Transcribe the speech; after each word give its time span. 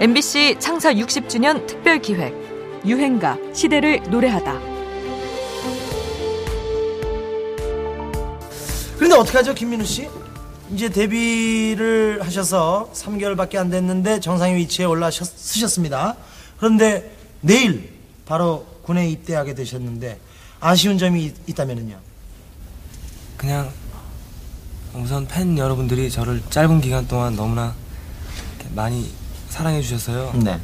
MBC 0.00 0.56
창사 0.58 0.94
60주년 0.94 1.66
특별 1.66 2.00
기획 2.00 2.34
유행가 2.86 3.36
시대를 3.52 4.00
노래하다. 4.08 4.58
그런데 8.96 9.14
어떡하죠, 9.14 9.52
김민우 9.52 9.84
씨? 9.84 10.08
이제 10.72 10.88
데뷔를 10.88 12.22
하셔서 12.22 12.90
3개월밖에 12.94 13.56
안 13.56 13.68
됐는데 13.68 14.20
정상의 14.20 14.56
위치에 14.56 14.86
올라서셨습니다. 14.86 16.16
그런데 16.56 17.14
내일 17.42 17.92
바로 18.24 18.64
군에 18.80 19.06
입대하게 19.06 19.54
되셨는데 19.54 20.18
아쉬운 20.60 20.96
점이 20.96 21.26
있, 21.26 21.34
있다면요? 21.46 21.98
그냥 23.36 23.70
우선 24.94 25.28
팬 25.28 25.58
여러분들이 25.58 26.10
저를 26.10 26.40
짧은 26.48 26.80
기간 26.80 27.06
동안 27.06 27.36
너무나 27.36 27.74
많이 28.74 29.19
사랑해 29.50 29.82
주셔서요. 29.82 30.32
네. 30.42 30.58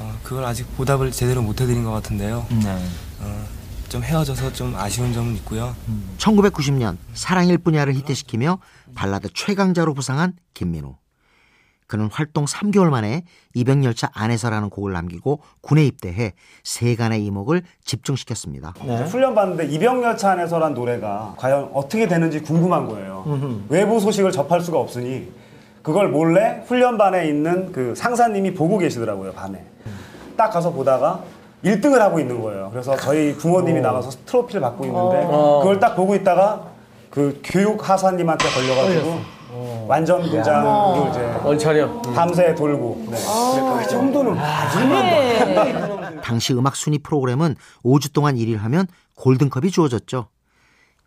어, 0.00 0.18
그걸 0.24 0.44
아직 0.44 0.66
보답을 0.76 1.12
제대로 1.12 1.42
못 1.42 1.60
해드린 1.60 1.84
것 1.84 1.92
같은데요. 1.92 2.44
네. 2.50 2.78
어, 3.20 3.44
좀 3.88 4.02
헤어져서 4.02 4.52
좀 4.54 4.74
아쉬운 4.74 5.12
점은 5.12 5.36
있고요. 5.36 5.76
1990년 6.18 6.96
사랑일 7.12 7.58
뿐야를 7.58 7.94
히트시키며 7.94 8.58
발라드 8.94 9.28
최강자로 9.32 9.94
부상한 9.94 10.32
김민우. 10.54 10.96
그는 11.86 12.08
활동 12.10 12.46
3개월 12.46 12.88
만에 12.88 13.24
이병열차 13.52 14.10
안에서라는 14.14 14.70
곡을 14.70 14.92
남기고 14.92 15.40
군에 15.60 15.84
입대해 15.84 16.32
세간의 16.64 17.24
이목을 17.26 17.62
집중시켰습니다. 17.84 18.70
훈련 18.70 19.34
받는데 19.34 19.66
이병열차 19.66 20.32
안에서란 20.32 20.72
노래가 20.72 21.34
과연 21.36 21.70
어떻게 21.74 22.08
되는지 22.08 22.40
궁금한 22.40 22.86
거예요. 22.86 23.66
외부 23.68 24.00
소식을 24.00 24.32
접할 24.32 24.62
수가 24.62 24.78
없으니 24.78 25.30
그걸 25.84 26.08
몰래 26.08 26.64
훈련반에 26.66 27.28
있는 27.28 27.70
그 27.70 27.94
상사님이 27.94 28.54
보고 28.54 28.78
계시더라고요, 28.78 29.34
밤에. 29.34 29.62
딱 30.34 30.48
가서 30.50 30.72
보다가 30.72 31.22
1등을 31.62 31.98
하고 31.98 32.18
있는 32.18 32.40
거예요. 32.40 32.70
그래서 32.72 32.96
저희 32.96 33.36
부모님이 33.36 33.82
나가서 33.82 34.10
트로피를 34.24 34.62
받고 34.62 34.86
있는데 34.86 35.26
그걸 35.26 35.78
딱 35.78 35.94
보고 35.94 36.14
있다가 36.14 36.68
그 37.10 37.38
교육 37.44 37.88
하사님한테 37.88 38.48
걸려가지고 38.48 39.20
완전 39.86 40.22
분장으로 40.22 41.10
이제 41.10 41.20
원촬영. 41.44 42.00
밤새 42.14 42.54
돌고. 42.54 43.04
네. 43.10 43.18
그 43.82 43.88
정도는 43.88 44.36
당시 46.24 46.54
음악 46.54 46.76
순위 46.76 46.98
프로그램은 46.98 47.56
5주 47.84 48.14
동안 48.14 48.36
1위를 48.36 48.56
하면 48.56 48.86
골든컵이 49.16 49.70
주어졌죠. 49.70 50.28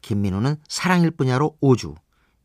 김민호는 0.04 0.58
사랑일 0.68 1.10
뿐야로 1.10 1.56
5주, 1.64 1.96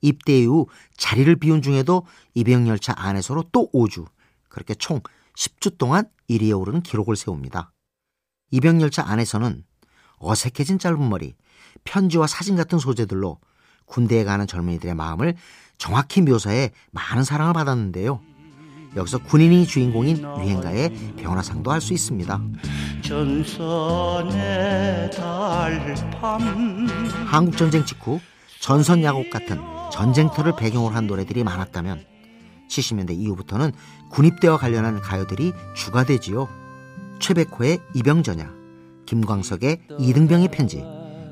입대 0.03 0.39
이후 0.39 0.67
자리를 0.97 1.35
비운 1.37 1.63
중에도 1.63 2.05
이병열차 2.35 2.93
안에서로 2.97 3.45
또 3.53 3.71
5주, 3.73 4.05
그렇게 4.49 4.75
총 4.75 5.01
10주 5.37 5.79
동안 5.79 6.05
1위에 6.29 6.59
오르는 6.59 6.83
기록을 6.83 7.17
세웁니다. 7.17 7.73
이병열차 8.51 9.05
안에서는 9.09 9.65
어색해진 10.19 10.79
짧은 10.79 11.09
머리, 11.09 11.35
편지와 11.85 12.27
사진 12.27 12.57
같은 12.57 12.79
소재들로 12.79 13.39
군대에 13.87 14.25
가는 14.25 14.47
젊은이들의 14.47 14.95
마음을 14.95 15.37
정확히 15.79 16.21
묘사해 16.21 16.71
많은 16.91 17.25
사랑을 17.25 17.55
받았는데요. 17.55 18.21
여기서 18.95 19.19
군인이 19.23 19.67
주인공인 19.67 20.19
유행가의 20.19 21.15
변화상도 21.17 21.73
할 21.73 21.81
수 21.81 21.95
있습니다. 21.95 22.41
전선의 23.03 24.33
달밤 25.11 26.87
한국전쟁 27.27 27.85
직후 27.87 28.21
전선 28.61 29.03
야곡 29.03 29.31
같은 29.31 29.59
전쟁터를 29.93 30.57
배경으로 30.57 30.95
한 30.95 31.07
노래들이 31.07 31.45
많았다면 31.45 32.05
70년대 32.69 33.11
이후부터는 33.13 33.73
군입대와 34.11 34.57
관련한 34.57 35.01
가요들이 35.01 35.53
주가 35.77 36.05
되지요. 36.05 36.49
최백호의 37.21 37.79
이병전야, 37.95 38.51
김광석의 39.07 39.79
이등병의 39.99 40.49
편지, 40.49 40.83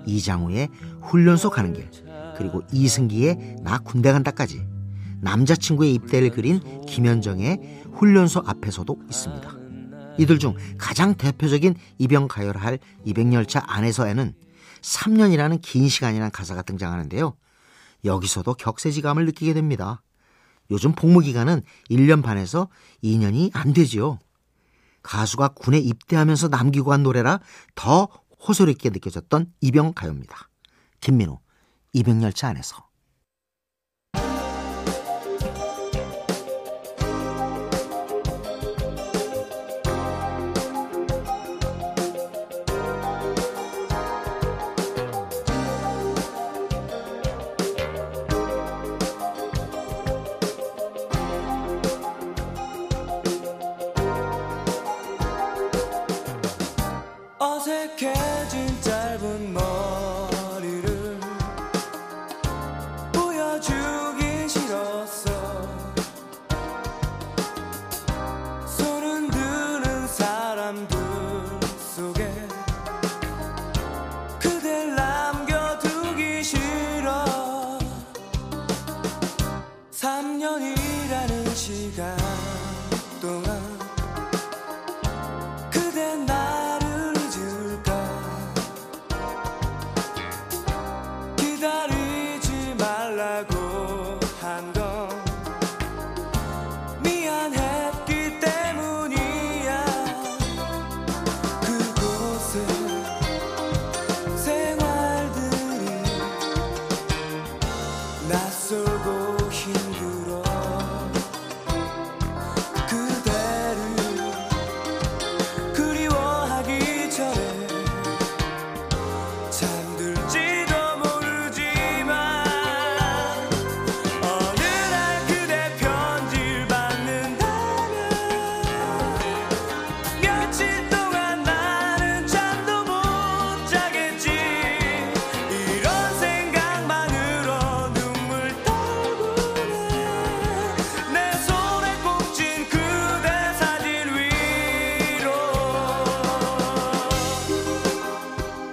이장우의 0.06 0.68
훈련소 1.00 1.50
가는 1.50 1.72
길, 1.72 1.90
그리고 2.36 2.62
이승기의 2.70 3.56
나 3.62 3.78
군대 3.78 4.12
간다까지 4.12 4.62
남자친구의 5.22 5.94
입대를 5.94 6.30
그린 6.30 6.60
김현정의 6.86 7.82
훈련소 7.92 8.42
앞에서도 8.46 8.96
있습니다. 9.08 9.50
이들 10.18 10.38
중 10.38 10.54
가장 10.78 11.14
대표적인 11.14 11.74
이병 11.98 12.28
가요를 12.28 12.62
할 12.62 12.78
이병열차 13.04 13.62
안에서에는 13.66 14.34
3년이라는 14.82 15.60
긴 15.62 15.88
시간이라는 15.88 16.30
가사가 16.30 16.62
등장하는데요. 16.62 17.34
여기서도 18.04 18.54
격세지감을 18.54 19.26
느끼게 19.26 19.54
됩니다. 19.54 20.02
요즘 20.70 20.92
복무 20.92 21.20
기간은 21.20 21.62
1년 21.90 22.22
반에서 22.22 22.68
2년이 23.02 23.50
안 23.54 23.72
되지요. 23.72 24.18
가수가 25.02 25.48
군에 25.48 25.78
입대하면서 25.78 26.48
남기고 26.48 26.90
간 26.90 27.02
노래라 27.02 27.40
더 27.74 28.08
호소리 28.46 28.72
있게 28.72 28.90
느껴졌던 28.90 29.52
이병 29.60 29.94
가요입니다. 29.94 30.48
김민호, 31.00 31.40
이병열차 31.92 32.48
안에서. 32.48 32.89